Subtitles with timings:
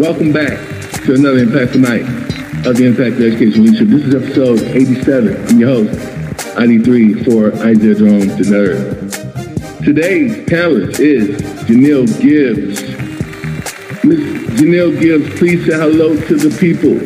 [0.00, 0.58] Welcome back
[1.04, 2.06] to another Impactful Night
[2.66, 3.88] of the Impact Education Leadership.
[3.88, 5.46] This is episode 87.
[5.46, 5.90] I'm your host,
[6.56, 9.84] ID3 for Isaiah Drone, the nerd.
[9.84, 12.80] Today's panelist is Jhenielle Gibbs.
[14.02, 14.58] Ms.
[14.58, 16.96] Jhenielle Gibbs, please say hello to the people.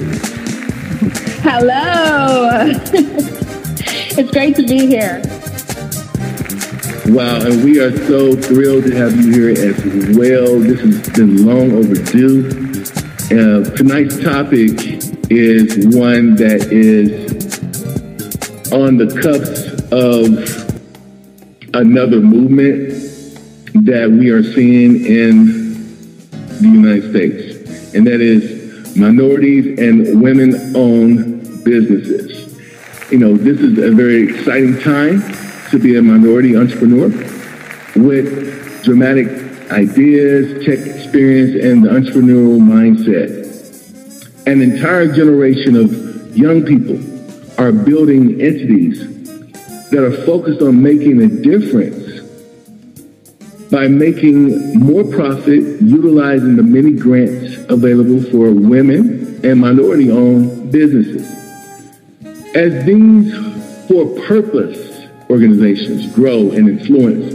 [1.42, 2.60] Hello.
[4.16, 5.20] it's great to be here.
[7.12, 10.60] Wow, and we are so thrilled to have you here as well.
[10.60, 12.63] This has been long overdue.
[13.24, 14.70] Uh, tonight's topic
[15.30, 17.24] is one that is
[18.70, 20.28] on the cusp of
[21.74, 22.90] another movement
[23.86, 25.46] that we are seeing in
[26.60, 32.54] the United States, and that is minorities and women-owned businesses.
[33.10, 35.22] You know, this is a very exciting time
[35.70, 37.08] to be a minority entrepreneur
[37.96, 43.44] with dramatic ideas, tech experience, and the entrepreneurial mindset.
[44.46, 46.98] An entire generation of young people
[47.58, 49.00] are building entities
[49.90, 52.20] that are focused on making a difference
[53.70, 61.26] by making more profit utilizing the many grants available for women and minority-owned businesses.
[62.54, 63.34] As these
[63.88, 67.34] for-purpose organizations grow and influence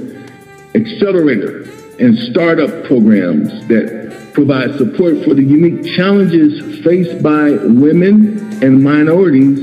[0.76, 1.66] accelerator
[2.00, 9.60] and startup programs that provide support for the unique challenges faced by women and minorities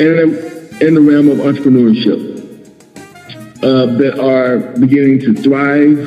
[0.00, 2.34] in, in the realm of entrepreneurship
[3.62, 5.98] uh, that are beginning to thrive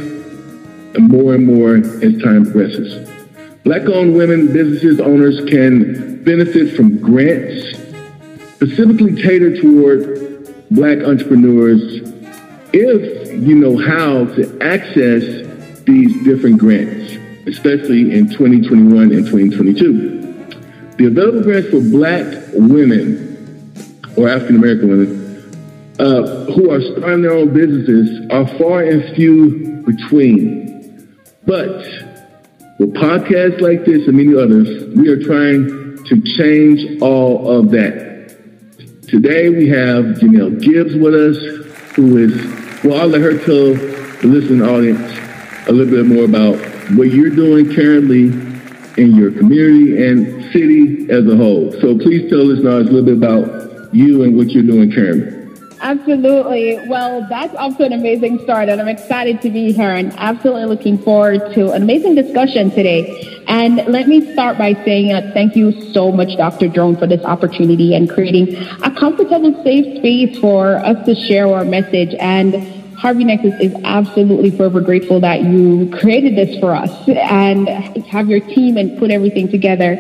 [1.00, 3.10] more and more as time progresses.
[3.64, 7.78] Black-owned women businesses owners can benefit from grants
[8.56, 10.18] specifically tailored toward
[10.72, 12.02] black entrepreneurs
[12.74, 15.24] if you know how to access
[15.86, 17.14] these different grants,
[17.48, 20.18] especially in 2021 and 2022.
[20.98, 23.28] The available grants for black women
[24.18, 25.28] or African American women
[26.00, 31.16] uh, who are starting their own businesses are far and few between.
[31.46, 31.78] But
[32.80, 38.08] with podcasts like this and many others, we are trying to change all of that.
[39.08, 41.38] Today we have Jhenielle Gibbs with us,
[41.96, 45.00] who is, well, I'll let her tell the listening audience
[45.68, 46.58] a little bit more about
[46.96, 48.26] what you're doing currently
[49.02, 51.72] in your community and city as a whole.
[51.82, 55.38] So please tell listeners a little bit about you and what you're doing currently.
[55.80, 56.80] Absolutely.
[56.88, 60.98] Well, that's also an amazing start, and I'm excited to be here and absolutely looking
[60.98, 63.37] forward to an amazing discussion today.
[63.48, 66.68] And let me start by saying uh, thank you so much, Dr.
[66.68, 71.64] Drone, for this opportunity and creating a comfortable, safe space for us to share our
[71.64, 72.14] message.
[72.20, 77.70] And Harvey Nexus is absolutely forever grateful that you created this for us and
[78.08, 79.96] have your team and put everything together.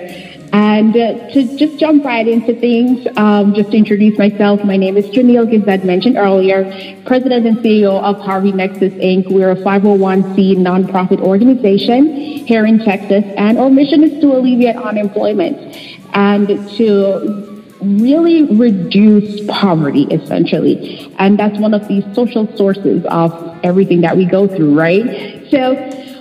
[0.53, 4.96] And uh, to just jump right into things, um, just to introduce myself, my name
[4.97, 6.63] is Gibbs, as mentioned earlier,
[7.06, 9.30] President and CEO of Harvey Nexus Inc.
[9.30, 15.75] We're a 501c nonprofit organization here in Texas, and our mission is to alleviate unemployment
[16.13, 16.47] and
[16.78, 17.47] to
[17.81, 21.13] really reduce poverty, essentially.
[21.19, 25.46] And that's one of the social sources of everything that we go through, right?
[25.52, 25.75] So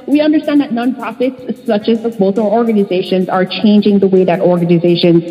[0.07, 5.25] we understand that nonprofits, such as both our organizations, are changing the way that organizations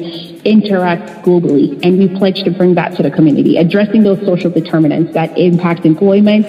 [0.44, 1.80] interact globally.
[1.84, 5.86] And we pledge to bring that to the community, addressing those social determinants that impact
[5.86, 6.46] employment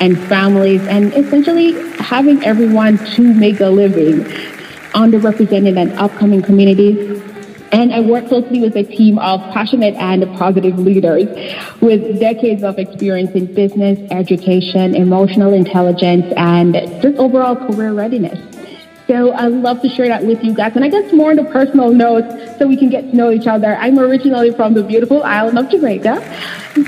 [0.00, 4.20] and families, and essentially having everyone to make a living
[4.92, 7.23] underrepresented and upcoming communities
[7.74, 11.26] and I work closely with a team of passionate and positive leaders
[11.80, 18.38] with decades of experience in business, education, emotional intelligence, and just overall career readiness.
[19.08, 20.76] So I love to share that with you guys.
[20.76, 22.24] And I guess more on the personal note
[22.58, 23.74] so we can get to know each other.
[23.74, 26.22] I'm originally from the beautiful island of Jamaica.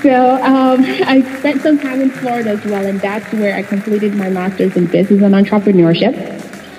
[0.02, 4.14] So um, I spent some time in Florida as well, and that's where I completed
[4.14, 6.14] my master's in business and entrepreneurship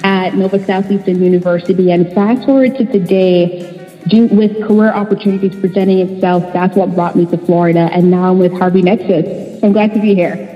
[0.05, 1.91] at Nova Southeastern University.
[1.91, 3.76] And fast forward to today,
[4.11, 7.89] with career opportunities presenting itself, that's what brought me to Florida.
[7.91, 9.61] And now I'm with Harvey Nexus.
[9.63, 10.33] I'm glad to be here.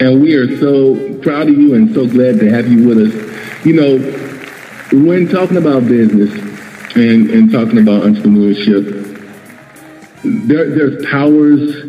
[0.00, 3.66] and we are so proud of you and so glad to have you with us.
[3.66, 3.98] You know,
[5.04, 6.32] when talking about business
[6.96, 9.04] and, and talking about entrepreneurship,
[10.22, 11.88] there, there's powers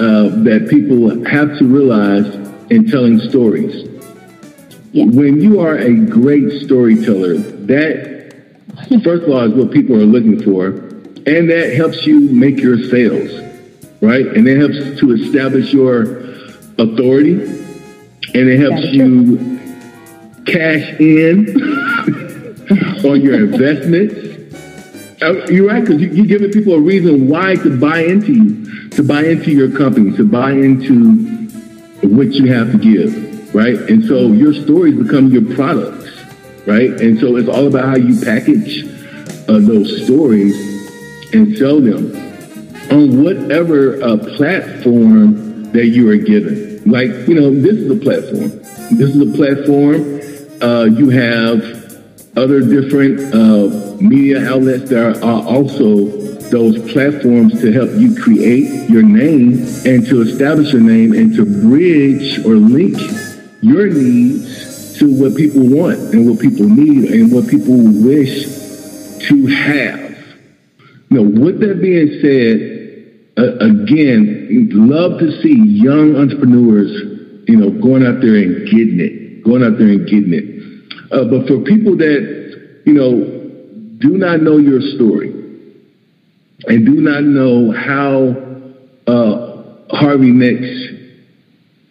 [0.00, 2.26] uh, that people have to realize
[2.70, 3.88] in telling stories.
[4.92, 5.06] Yeah.
[5.06, 8.13] When you are a great storyteller, that
[9.02, 10.68] first of all, is what people are looking for.
[11.26, 13.30] And that helps you make your sales,
[14.00, 14.26] right?
[14.26, 16.20] And it helps to establish your
[16.78, 17.34] authority.
[18.34, 19.54] And it helps you
[20.46, 21.48] cash in
[23.04, 24.24] on your investments.
[25.22, 29.02] Uh, you're right, because you're giving people a reason why to buy into you, to
[29.02, 31.48] buy into your company, to buy into
[32.02, 33.78] what you have to give, right?
[33.88, 36.10] And so your stories become your products,
[36.66, 36.90] right?
[37.00, 38.84] And so it's all about how you package
[39.48, 40.54] uh, those stories
[41.32, 42.14] and sell them
[42.90, 46.82] on whatever uh, platform that you are given.
[46.84, 48.50] Like, you know, this is a platform.
[48.96, 50.20] This is a platform.
[50.62, 51.84] Uh, you have
[52.36, 56.06] other different uh, media outlets that are, are also
[56.50, 61.44] those platforms to help you create your name and to establish your name and to
[61.44, 62.96] bridge or link
[63.62, 64.63] your needs
[65.04, 68.44] to what people want and what people need and what people wish
[69.28, 70.00] to have.
[71.10, 72.74] Now, with that being said,
[73.36, 76.90] uh, again, love to see young entrepreneurs,
[77.46, 81.12] you know, going out there and getting it, going out there and getting it.
[81.12, 83.12] Uh, but for people that, you know,
[84.00, 85.30] do not know your story
[86.66, 88.32] and do not know how
[89.06, 90.94] uh, Harvey Nexus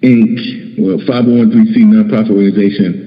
[0.02, 3.03] Inc., well, 501c nonprofit organization,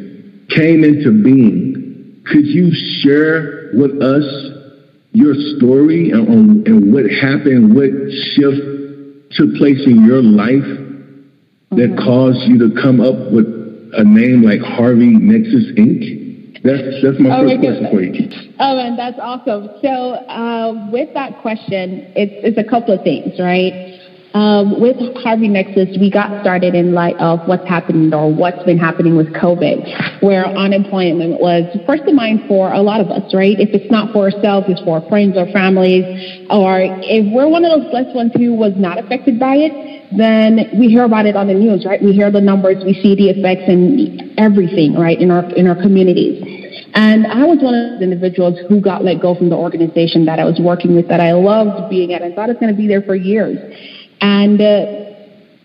[0.57, 2.73] came into being, could you
[3.03, 4.25] share with us
[5.13, 7.91] your story and, and what happened, what
[8.35, 8.61] shift
[9.33, 10.67] took place in your life
[11.71, 12.05] that mm-hmm.
[12.05, 13.47] caused you to come up with
[13.95, 16.63] a name like Harvey Nexus Inc.?
[16.65, 18.27] That's that's my oh first question for you.
[18.59, 19.71] Oh, and that's awesome.
[19.83, 23.96] So, uh, with that question, it's it's a couple of things, right?
[24.37, 28.77] Um, with Harvey Nexus, we got started in light of what's happening or what's been
[28.77, 33.59] happening with COVID, where unemployment was first in mind for a lot of us, right?
[33.59, 36.05] If it's not for ourselves, it's for our friends or families,
[36.51, 39.73] or if we're one of those blessed ones who was not affected by it,
[40.13, 42.03] then we hear about it on the news, right?
[42.03, 45.81] We hear the numbers, we see the effects and everything, right, in our in our
[45.81, 46.45] communities.
[46.93, 50.39] And I was one of the individuals who got let go from the organization that
[50.39, 52.77] I was working with, that I loved being at, and thought it was going to
[52.77, 53.57] be there for years.
[54.21, 55.07] And uh,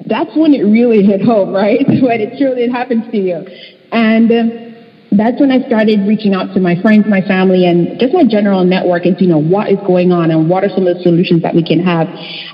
[0.08, 1.86] that's when it really hit home, right?
[1.88, 3.46] when it truly happens to you.
[3.92, 4.72] And uh,
[5.12, 8.64] that's when I started reaching out to my friends, my family, and just my general
[8.64, 11.44] network and you know what is going on and what are some of the solutions
[11.44, 12.08] that we can have.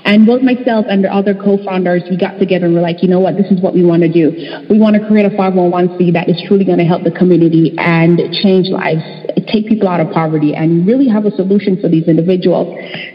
[0.04, 3.20] And both myself and the other co-founders, we got together and we're like, you know
[3.20, 4.34] what, this is what we want to do.
[4.68, 8.18] We want to create a 501c that is truly going to help the community and
[8.42, 9.06] change lives,
[9.52, 12.68] take people out of poverty, and really have a solution for these individuals.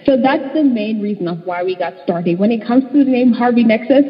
[0.06, 2.39] So that's the main reason of why we got started.
[2.39, 4.06] When it comes to the name Harvey Nexus,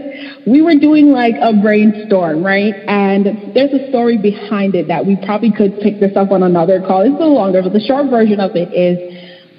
[0.47, 2.73] we were doing like a brainstorm, right?
[2.87, 6.81] And there's a story behind it that we probably could pick this up on another
[6.81, 7.01] call.
[7.01, 8.97] It's a little longer, but the short version of it is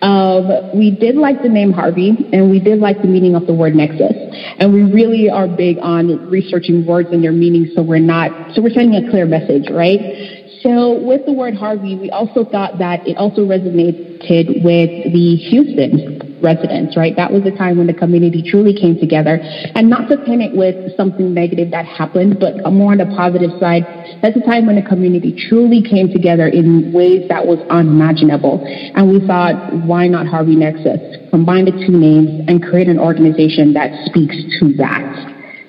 [0.04, 3.54] of we did like the name Harvey and we did like the meaning of the
[3.54, 4.12] word nexus.
[4.58, 8.62] And we really are big on researching words and their meanings so we're not so
[8.62, 10.33] we're sending a clear message, right?
[10.64, 16.40] So with the word Harvey, we also thought that it also resonated with the Houston
[16.40, 17.14] residents, right?
[17.16, 19.40] That was the time when the community truly came together
[19.76, 23.52] and not to pin it with something negative that happened, but more on the positive
[23.60, 23.84] side.
[24.22, 28.64] That's the time when the community truly came together in ways that was unimaginable.
[28.64, 31.28] And we thought, why not Harvey Nexus?
[31.28, 35.04] Combine the two names and create an organization that speaks to that.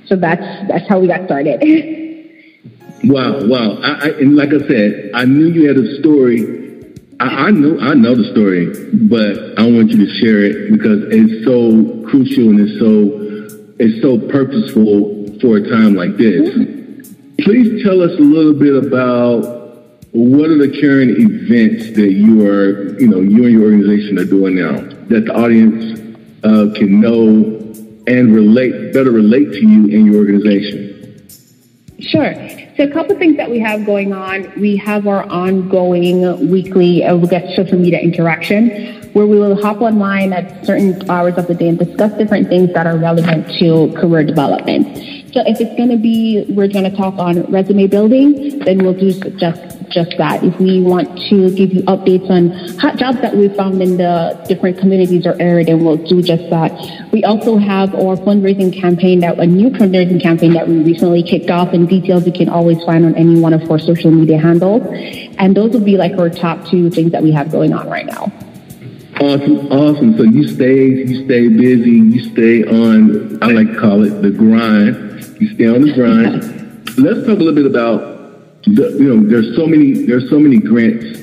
[0.08, 1.60] So that's, that's how we got started.
[3.04, 3.78] Wow, wow.
[3.82, 6.64] I, I, and like I said, I knew you had a story.
[7.20, 8.68] I, I know I know the story,
[9.08, 13.26] but I want you to share it because it's so crucial and it's so
[13.78, 16.50] it's so purposeful for a time like this.
[17.40, 19.66] Please tell us a little bit about
[20.16, 24.26] what are the current events that you are, you know, you and your organization are
[24.26, 24.78] doing now
[25.10, 26.00] that the audience
[26.46, 27.56] uh, can know
[28.08, 31.28] and relate, better relate to you and your organization.
[32.00, 32.65] Sure.
[32.78, 34.52] So a couple of things that we have going on.
[34.60, 40.34] We have our ongoing weekly uh, get social media interaction where we will hop online
[40.34, 44.26] at certain hours of the day and discuss different things that are relevant to career
[44.26, 45.25] development.
[45.36, 48.94] So if it's going to be, we're going to talk on resume building, then we'll
[48.94, 50.42] do just just that.
[50.46, 54.42] If we want to give you updates on hot jobs that we found in the
[54.48, 56.72] different communities or area, then we'll do just that.
[57.12, 61.50] We also have our fundraising campaign that a new fundraising campaign that we recently kicked
[61.50, 64.84] off and details you can always find on any one of our social media handles.
[65.38, 68.06] And those will be like our top two things that we have going on right
[68.06, 68.32] now.
[69.20, 70.18] Awesome, awesome.
[70.18, 74.32] So you stay, you stay busy, you stay on, I like to call it the
[74.32, 75.05] grind.
[75.40, 76.98] You stay on the grind.
[76.98, 80.60] Let's talk a little bit about the, you know, there's so many there's so many
[80.60, 81.20] grants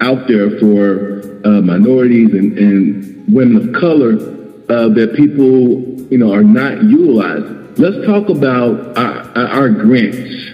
[0.00, 4.12] out there for uh, minorities and, and women of color
[4.68, 7.74] uh, that people you know are not utilizing.
[7.76, 10.52] Let's talk about our, our grants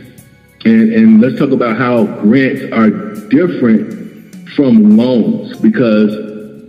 [0.64, 2.90] and, and let's talk about how grants are
[3.28, 6.12] different from loans because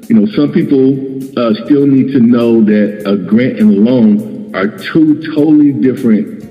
[0.10, 0.95] you know some people
[1.38, 6.43] uh, still need to know that a grant and a loan are two totally different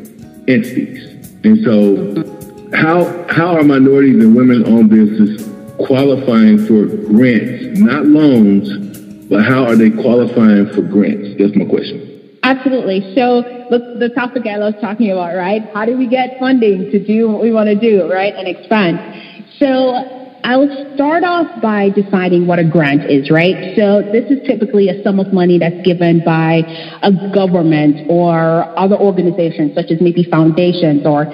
[0.49, 1.07] entities.
[1.45, 5.49] And so, how how are minorities and women-owned businesses
[5.87, 11.39] qualifying for grants, not loans, but how are they qualifying for grants?
[11.39, 12.39] That's my question.
[12.43, 13.15] Absolutely.
[13.15, 15.63] So the, the topic I was talking about, right?
[15.75, 18.35] How do we get funding to do what we want to do, right?
[18.35, 18.99] And expand.
[19.59, 23.77] So I'll start off by defining what a grant is, right?
[23.77, 26.63] So this is typically a sum of money that's given by
[27.03, 31.27] a government or other organizations, such as maybe foundations or,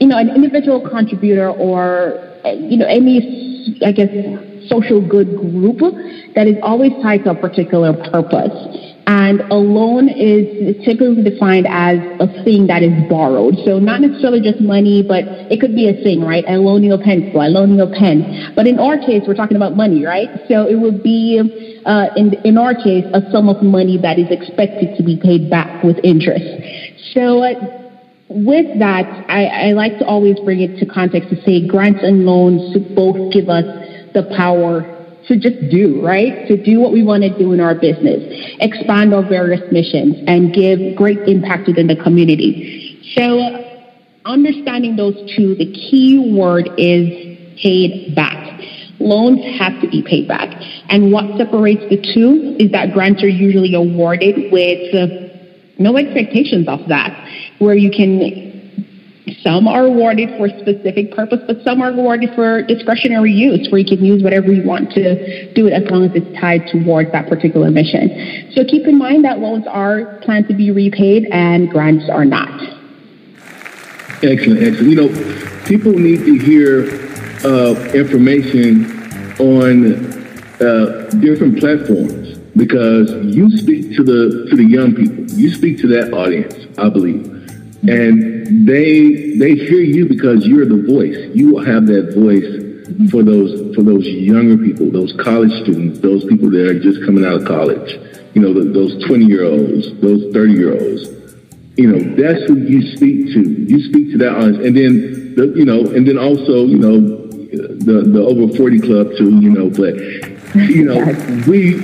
[0.00, 4.10] you know, an individual contributor or, you know, any, I guess,
[4.68, 5.80] social good group
[6.34, 8.52] that is always tied to a particular purpose.
[9.08, 13.56] And a loan is typically defined as a thing that is borrowed.
[13.64, 16.44] So not necessarily just money, but it could be a thing, right?
[16.46, 18.52] I loan you a pencil, I loan you a pen.
[18.54, 20.28] But in our case, we're talking about money, right?
[20.46, 21.40] So it would be,
[21.86, 25.48] uh, in, in our case, a sum of money that is expected to be paid
[25.48, 26.44] back with interest.
[27.14, 27.54] So uh,
[28.28, 32.26] with that, I, I like to always bring it to context to say grants and
[32.26, 33.64] loans both give us
[34.12, 34.97] the power
[35.28, 36.48] to just do, right?
[36.48, 38.20] To do what we want to do in our business,
[38.60, 42.98] expand our various missions, and give great impact within the community.
[43.14, 43.64] So,
[44.24, 47.28] understanding those two, the key word is
[47.60, 48.60] paid back.
[49.00, 50.48] Loans have to be paid back.
[50.88, 55.28] And what separates the two is that grants are usually awarded with uh,
[55.78, 57.12] no expectations of that,
[57.58, 58.47] where you can
[59.42, 63.86] some are awarded for specific purpose, but some are awarded for discretionary use, where you
[63.86, 67.28] can use whatever you want to do it as long as it's tied towards that
[67.28, 68.50] particular mission.
[68.54, 72.48] So keep in mind that loans are planned to be repaid and grants are not.
[74.24, 74.80] Excellent, excellent.
[74.80, 76.88] You know, people need to hear
[77.44, 78.90] uh, information
[79.38, 79.94] on
[80.60, 85.24] uh, different platforms because you speak to the to the young people.
[85.38, 87.37] You speak to that audience, I believe
[87.82, 91.30] and they they hear you because you're the voice.
[91.34, 96.50] You have that voice for those for those younger people, those college students, those people
[96.50, 97.98] that are just coming out of college.
[98.34, 101.08] You know, the, those twenty year olds, those thirty year olds.
[101.76, 103.40] You know, that's who you speak to.
[103.40, 106.98] You speak to that audience, and then the, you know, and then also you know
[106.98, 109.38] the the over forty club too.
[109.38, 109.94] You know, but
[110.56, 110.98] you know
[111.46, 111.76] we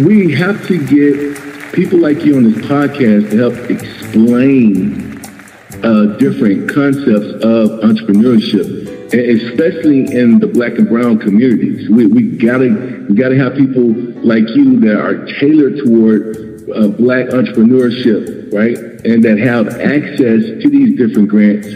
[0.00, 5.11] we have to get people like you on this podcast to help explain
[5.84, 11.88] uh, different concepts of entrepreneurship, especially in the black and brown communities.
[11.90, 13.88] We, we gotta we gotta have people
[14.22, 16.36] like you that are tailored toward
[16.74, 21.66] uh, black entrepreneurship, right, and that have access to these different grants.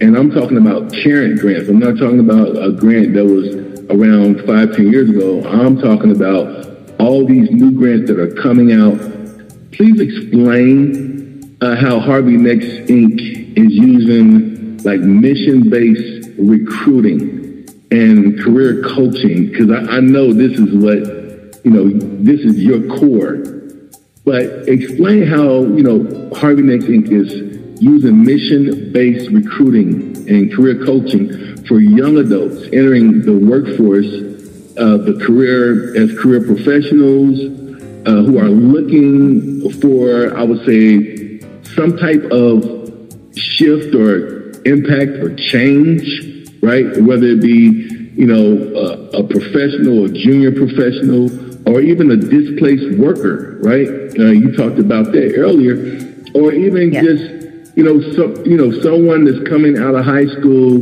[0.00, 1.68] And I'm talking about current grants.
[1.68, 3.54] I'm not talking about a grant that was
[3.90, 5.42] around five, ten years ago.
[5.48, 6.66] I'm talking about
[7.00, 8.98] all these new grants that are coming out.
[9.72, 19.50] Please explain uh, how Harvey Nexus Inc is using like mission-based recruiting and career coaching
[19.50, 21.90] because I, I know this is what you know
[22.22, 23.42] this is your core.
[24.24, 31.64] But explain how you know harvey nexus inc is using mission-based recruiting and career coaching
[31.66, 34.06] for young adults entering the workforce
[34.76, 37.38] uh, the career as career professionals
[38.06, 41.40] uh, who are looking for i would say
[41.74, 42.83] some type of
[43.36, 46.04] shift or impact or change,
[46.62, 46.86] right?
[47.02, 51.30] Whether it be, you know, a, a professional, a junior professional,
[51.68, 53.88] or even a displaced worker, right?
[54.18, 55.74] Uh, you talked about that earlier,
[56.34, 60.72] or even just, you know, some, you know, someone that's coming out of high school,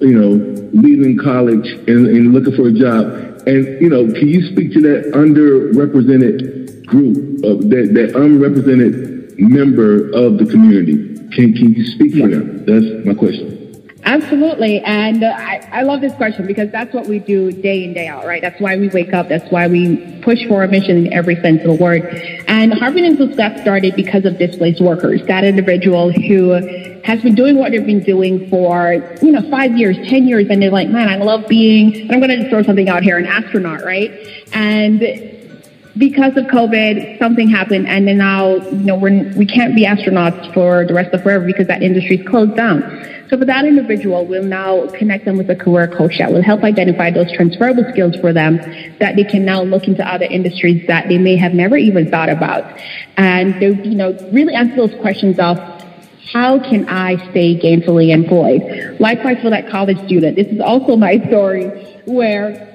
[0.00, 0.32] you know,
[0.72, 3.30] leaving college and, and looking for a job.
[3.46, 10.10] And, you know, can you speak to that underrepresented group, of that, that unrepresented member
[10.10, 11.09] of the community?
[11.32, 12.64] Can, can you speak for them?
[12.64, 13.60] That's my question.
[14.04, 14.80] Absolutely.
[14.80, 18.08] And uh, I, I love this question because that's what we do day in, day
[18.08, 18.40] out, right?
[18.40, 19.28] That's why we wake up.
[19.28, 22.02] That's why we push for a mission in every sense of the word.
[22.48, 26.52] And Harvey Nexus got started because of displaced workers, that individual who
[27.04, 30.46] has been doing what they've been doing for, you know, five years, 10 years.
[30.48, 33.18] And they're like, man, I love being, and I'm going to throw something out here,
[33.18, 34.10] an astronaut, right?
[34.52, 35.02] And
[36.00, 40.52] because of COVID, something happened, and then now you know we're we can't be astronauts
[40.54, 42.80] for the rest of forever because that industry's closed down.
[43.28, 46.64] So for that individual, we'll now connect them with a career coach that will help
[46.64, 48.56] identify those transferable skills for them
[48.98, 52.30] that they can now look into other industries that they may have never even thought
[52.30, 52.64] about,
[53.18, 55.58] and they you know really answer those questions of
[56.32, 58.98] how can I stay gainfully employed?
[59.00, 61.66] Likewise for that college student, this is also my story
[62.06, 62.69] where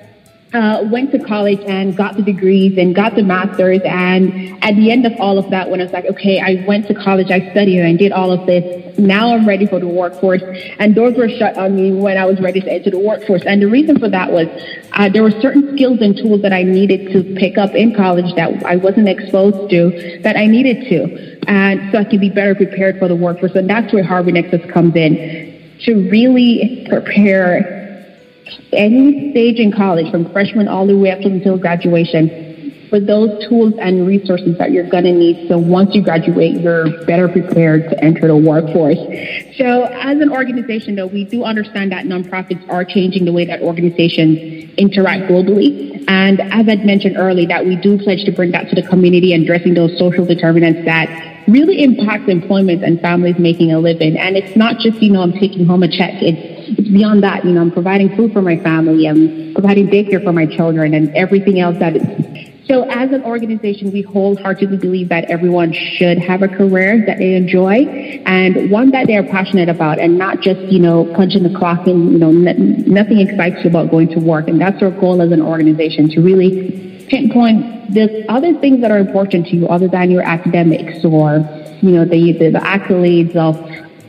[0.55, 3.81] uh, went to college and got the degrees and got the masters.
[3.83, 6.87] And at the end of all of that, when I was like, okay, I went
[6.87, 8.97] to college, I studied and did all of this.
[8.97, 10.41] Now I'm ready for the workforce.
[10.79, 13.43] And doors were shut on me when I was ready to enter the workforce.
[13.43, 14.47] And the reason for that was
[14.93, 18.33] uh, there were certain skills and tools that I needed to pick up in college
[18.35, 21.35] that I wasn't exposed to that I needed to.
[21.47, 23.55] And so I could be better prepared for the workforce.
[23.55, 27.74] And that's where Harvey Nexus comes in to really prepare
[28.73, 32.53] any stage in college, from freshman all the way up until graduation,
[32.89, 35.47] for those tools and resources that you're going to need.
[35.47, 38.99] So once you graduate, you're better prepared to enter the workforce.
[39.57, 43.61] So as an organization, though, we do understand that nonprofits are changing the way that
[43.61, 46.03] organizations interact globally.
[46.07, 49.33] And as I'd mentioned earlier, that we do pledge to bring that to the community
[49.33, 54.17] and addressing those social determinants that really impact employment and families making a living.
[54.17, 56.13] And it's not just, you know, I'm taking home a check.
[56.21, 57.45] It's it's beyond that.
[57.45, 61.15] You know, I'm providing food for my family, I'm providing daycare for my children, and
[61.15, 62.55] everything else that is.
[62.67, 67.35] So, as an organization, we wholeheartedly believe that everyone should have a career that they
[67.35, 67.85] enjoy
[68.25, 72.13] and one that they're passionate about, and not just you know punching the clock and
[72.13, 74.47] you know nothing excites you about going to work.
[74.47, 78.97] And that's our goal as an organization to really pinpoint the other things that are
[78.97, 81.47] important to you other than your academics or
[81.81, 83.55] you know the the, the accolades of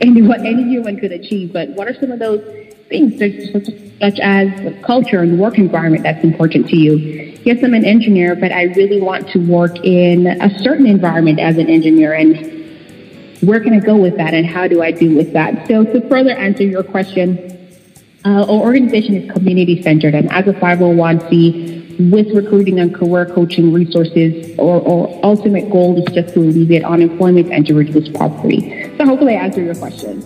[0.01, 1.53] any, what any human could achieve.
[1.53, 2.41] But what are some of those
[2.89, 6.95] things, such, such as culture and work environment that's important to you?
[7.43, 11.57] Yes, I'm an engineer, but I really want to work in a certain environment as
[11.57, 12.13] an engineer.
[12.13, 12.57] And
[13.41, 14.33] where can I go with that?
[14.33, 15.67] And how do I do with that?
[15.67, 17.53] So to further answer your question,
[18.25, 23.73] uh, our organization is community centered, and as a 501c, with recruiting and career coaching
[23.73, 28.86] resources, our, our ultimate goal is just to alleviate unemployment and to reduce poverty.
[28.97, 30.21] So hopefully I answered your question.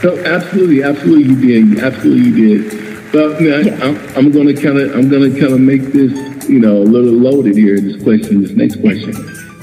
[0.00, 3.12] So absolutely, absolutely you did, absolutely you did.
[3.12, 3.84] But man, yeah.
[3.84, 6.78] I'm, I'm going to kind of, I'm going to kind of make this, you know,
[6.78, 7.80] a little loaded here.
[7.80, 9.12] This question, this next question.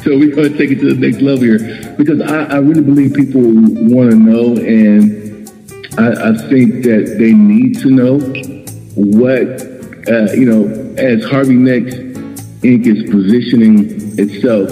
[0.04, 2.82] So we're going to take it to the next level here because I, I really
[2.82, 5.50] believe people want to know, and
[5.98, 8.20] I, I, think that they need to know
[8.96, 9.62] what,
[10.08, 12.00] uh, you know, as Harvey Nexus
[12.62, 12.86] Inc.
[12.86, 14.70] is positioning itself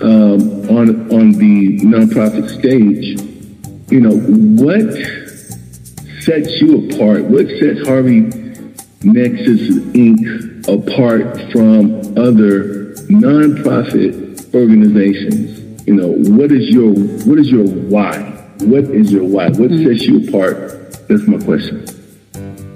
[0.00, 3.20] um, on on the nonprofit stage,
[3.90, 4.16] you know,
[4.62, 4.92] what
[6.22, 7.24] sets you apart?
[7.24, 8.20] What sets Harvey
[9.02, 10.68] Nexus Inc.
[10.68, 15.86] apart from other nonprofit organizations?
[15.86, 18.18] You know, what is your what is your why?
[18.60, 19.46] What is your why?
[19.46, 19.86] What mm-hmm.
[19.86, 21.08] sets you apart?
[21.08, 21.86] That's my question.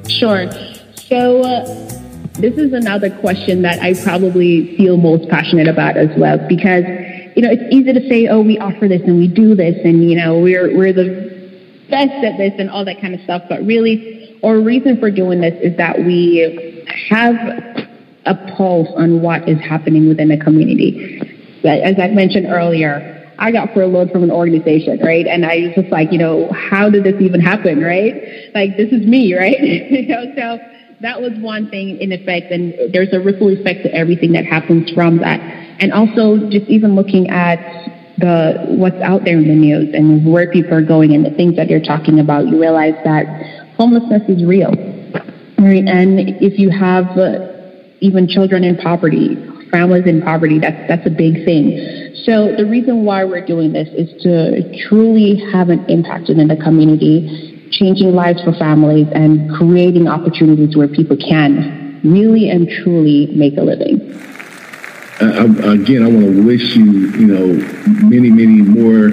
[0.09, 0.51] Sure.
[0.97, 1.43] So.
[1.43, 1.93] Uh,
[2.35, 6.83] this is another question that I probably feel most passionate about as well because
[7.35, 10.09] you know, it's easy to say, oh, we offer this and we do this and,
[10.09, 11.33] you know, we're, we're the
[11.90, 13.42] best at this and all that kind of stuff.
[13.49, 17.35] But really, our reason for doing this is that we have
[18.27, 21.21] a pulse on what is happening within the community.
[21.64, 25.27] As I mentioned earlier, I got furloughed from an organization, right?
[25.27, 28.51] And I was just like, you know, how did this even happen, right?
[28.55, 29.61] Like, this is me, right?
[29.90, 30.59] you know, so
[31.03, 32.51] that was one thing in effect.
[32.51, 35.41] And there's a ripple effect to everything that happens from that
[35.83, 37.59] and also just even looking at
[38.19, 41.57] the what's out there in the news and where people are going and the things
[41.57, 43.27] that they're talking about, you realize that
[43.77, 44.71] homelessness is real,
[45.59, 45.83] right?
[45.83, 47.51] And if you have uh,
[47.99, 49.35] even children in poverty,
[49.73, 52.15] families in poverty, that's that's a big thing.
[52.23, 56.57] So the reason why we're doing this is to truly have an impact in the
[56.62, 63.57] community, changing lives for families and creating opportunities where people can really and truly make
[63.57, 64.01] a living.
[65.21, 67.47] I, again, I want to wish you, you know,
[68.03, 69.09] many, many more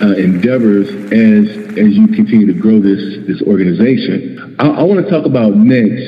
[0.00, 4.56] uh, endeavors as as you continue to grow this this organization.
[4.58, 6.02] I, I want to talk about next.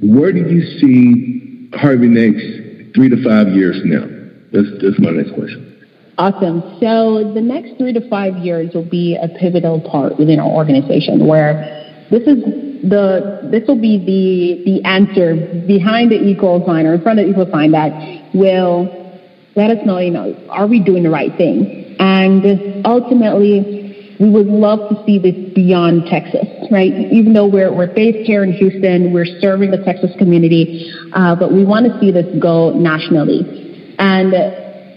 [0.00, 4.06] Where do you see Harvey Nexus three to five years from now?
[4.52, 5.63] That's that's my next question.
[6.16, 6.78] Awesome.
[6.80, 11.26] So the next three to five years will be a pivotal part within our organization
[11.26, 12.44] where this is
[12.88, 17.26] the this will be the the answer behind the equal sign or in front of
[17.26, 17.90] the equal sign that
[18.34, 19.02] will
[19.56, 21.96] let us know, you know, are we doing the right thing?
[21.98, 26.92] And ultimately, we would love to see this beyond Texas, right?
[27.12, 31.52] Even though we're, we're based here in Houston, we're serving the Texas community, uh, but
[31.52, 33.94] we want to see this go nationally.
[33.98, 34.34] And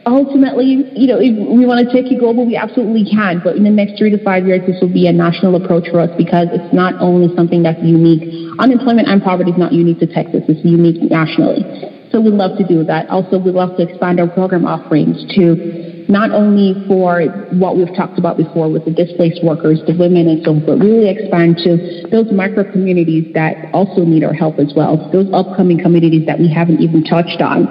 [0.07, 3.41] ultimately, you know, if we want to take it global, we absolutely can.
[3.43, 5.99] But in the next three to five years, this will be a national approach for
[5.99, 8.23] us because it's not only something that's unique.
[8.59, 11.63] Unemployment and poverty is not unique to Texas; it's unique nationally.
[12.11, 13.09] So we'd love to do that.
[13.09, 17.21] Also, we'd love to expand our program offerings to not only for
[17.59, 20.77] what we've talked about before with the displaced workers, the women and so forth, but
[20.79, 25.77] really expand to those micro communities that also need our help as well, those upcoming
[25.77, 27.67] communities that we haven't even touched on.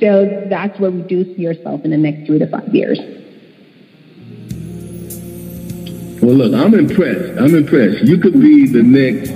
[0.00, 2.98] So that's where we do see ourselves in the next three to five years.
[6.22, 7.38] Well, look, I'm impressed.
[7.38, 8.04] I'm impressed.
[8.04, 9.30] You could be the next,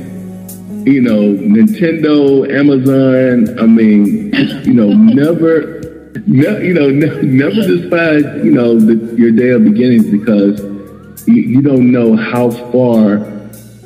[0.87, 3.59] you know, Nintendo, Amazon.
[3.59, 9.31] I mean, you know, never, ne- you know, ne- never despise, you know, the, your
[9.31, 10.61] day of beginnings because
[11.27, 13.19] you, you don't know how far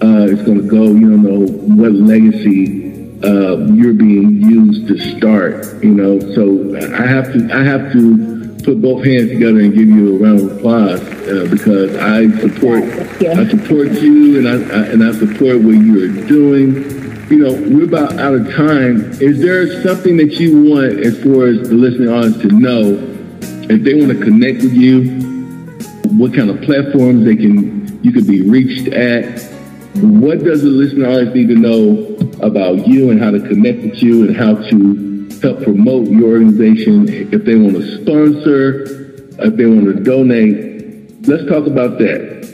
[0.03, 0.85] uh, it's going to go.
[0.85, 2.94] You don't know what legacy
[3.25, 5.83] uh, you're being used to start.
[5.83, 9.89] You know, so I have to, I have to put both hands together and give
[9.89, 12.83] you a round of applause uh, because I support
[13.23, 16.91] I support you and I, I, and I support what you are doing.
[17.31, 19.13] You know, we're about out of time.
[19.21, 22.99] Is there something that you want as far as the listening audience to know
[23.71, 25.21] if they want to connect with you?
[26.19, 29.54] What kind of platforms they can you could be reached at?
[29.97, 34.03] What does the listening audience need to know about you and how to connect with
[34.03, 38.85] you and how to help promote your organization, if they want to sponsor,
[39.39, 41.29] if they want to donate.
[41.29, 42.45] Let's talk about that.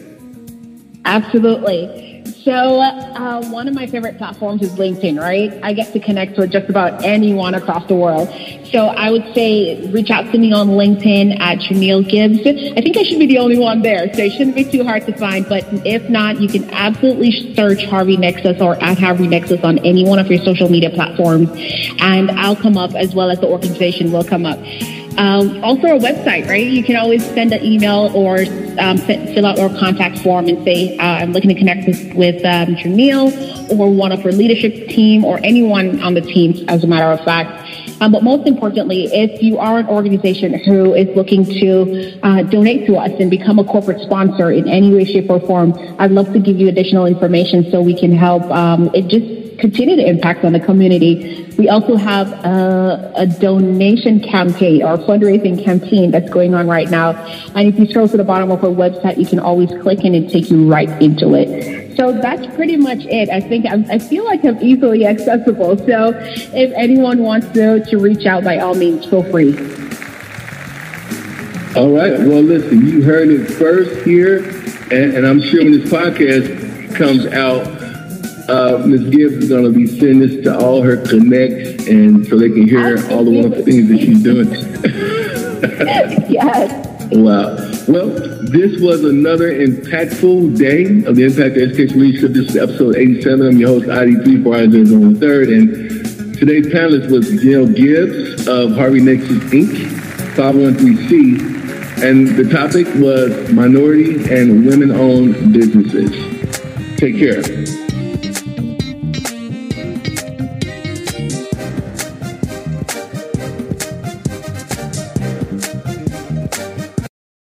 [1.05, 2.10] Absolutely.
[2.45, 5.53] So, uh, one of my favorite platforms is LinkedIn, right?
[5.63, 8.29] I get to connect with just about anyone across the world.
[8.73, 12.39] So, I would say reach out to me on LinkedIn at Jhenielle Gibbs.
[12.41, 15.05] I think I should be the only one there, so it shouldn't be too hard
[15.07, 15.47] to find.
[15.49, 20.05] But if not, you can absolutely search Harvey Nexus or at Harvey Nexus on any
[20.05, 21.51] one of your social media platforms,
[22.01, 24.59] and I'll come up as well as the organization will come up.
[25.19, 26.67] Um, also, our website, right?
[26.67, 28.39] You can always send an email or
[28.79, 32.45] um, fill out our contact form and say, uh, I'm looking to connect with, with
[32.45, 32.77] um,
[33.79, 37.25] or one of her leadership team or anyone on the team, as a matter of
[37.25, 37.69] fact.
[38.01, 42.87] Um, but most importantly, if you are an organization who is looking to uh, donate
[42.87, 46.33] to us and become a corporate sponsor in any way, shape, or form, I'd love
[46.33, 48.43] to give you additional information so we can help.
[48.45, 51.47] Um, it just continue to impact on the community.
[51.59, 57.11] We also have a, a, donation campaign or fundraising campaign that's going on right now.
[57.55, 60.29] And if you scroll to the bottom of our website, you can always click and
[60.31, 61.97] take you right into it.
[61.97, 63.29] So that's pretty much it.
[63.29, 65.77] I think I'm, i feel like I'm easily accessible.
[65.79, 66.13] So
[66.55, 69.55] if anyone wants to, to reach out, by all means, feel free.
[71.77, 72.19] All right.
[72.19, 74.39] Well, listen, you heard it first here,
[74.91, 77.80] and, and I'm sure when this podcast comes out,
[78.51, 79.11] uh, Ms.
[79.11, 82.67] Gibbs is going to be sending this to all her connects, and so they can
[82.67, 83.15] hear Absolutely.
[83.15, 84.49] all the wonderful things that she's doing.
[86.31, 86.87] yes.
[87.13, 87.57] Wow.
[87.89, 92.33] Well, this was another impactful day of the Impact of Education Leadership.
[92.33, 93.47] This is episode 87.
[93.47, 98.75] I'm your host, ID3 for on the third, and today's panelist was Jhenielle Gibbs of
[98.77, 99.71] Harvey Nexus Inc.,
[100.35, 106.11] 513C, and the topic was minority and women-owned businesses.
[106.97, 107.43] Take care.